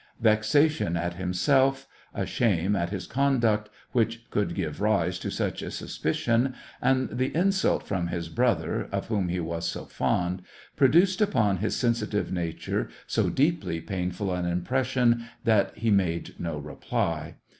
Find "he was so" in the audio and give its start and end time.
9.29-9.85